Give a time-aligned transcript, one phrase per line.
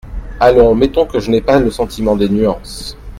[0.39, 2.97] Allons, mettons que je n’ai pas le sentiment des nuances…